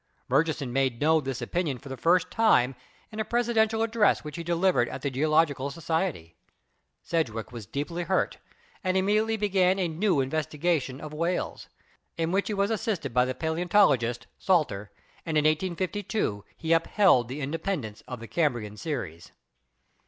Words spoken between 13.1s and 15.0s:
by the paleon tologist, Salter,